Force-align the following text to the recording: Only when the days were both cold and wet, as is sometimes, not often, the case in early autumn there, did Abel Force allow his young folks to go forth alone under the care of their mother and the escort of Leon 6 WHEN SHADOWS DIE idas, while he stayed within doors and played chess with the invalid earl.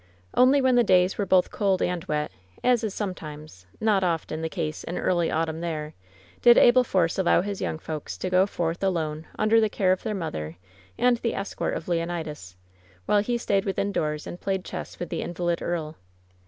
Only 0.33 0.61
when 0.63 0.73
the 0.73 0.83
days 0.83 1.19
were 1.19 1.27
both 1.27 1.51
cold 1.51 1.79
and 1.79 2.03
wet, 2.05 2.31
as 2.63 2.83
is 2.83 2.91
sometimes, 2.91 3.67
not 3.79 4.03
often, 4.03 4.41
the 4.41 4.49
case 4.49 4.83
in 4.83 4.97
early 4.97 5.29
autumn 5.29 5.61
there, 5.61 5.93
did 6.41 6.57
Abel 6.57 6.83
Force 6.83 7.19
allow 7.19 7.41
his 7.41 7.61
young 7.61 7.77
folks 7.77 8.17
to 8.17 8.29
go 8.31 8.47
forth 8.47 8.83
alone 8.83 9.27
under 9.37 9.61
the 9.61 9.69
care 9.69 9.91
of 9.91 10.01
their 10.01 10.15
mother 10.15 10.57
and 10.97 11.17
the 11.17 11.35
escort 11.35 11.75
of 11.75 11.87
Leon 11.87 12.07
6 12.07 12.07
WHEN 12.07 12.07
SHADOWS 12.07 12.25
DIE 12.25 12.31
idas, 12.31 12.55
while 13.05 13.19
he 13.21 13.37
stayed 13.37 13.65
within 13.65 13.91
doors 13.91 14.25
and 14.25 14.41
played 14.41 14.65
chess 14.65 14.97
with 14.97 15.09
the 15.09 15.21
invalid 15.21 15.61
earl. 15.61 15.97